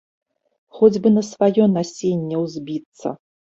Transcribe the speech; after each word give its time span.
Хоць 0.79 0.97
бы 1.03 1.11
на 1.19 1.23
сваё 1.31 1.69
насенне 1.75 2.43
ўзбіцца. 2.47 3.17